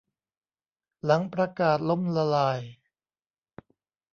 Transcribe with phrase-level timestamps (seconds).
[1.05, 2.59] หลังประกาศล้มละลาย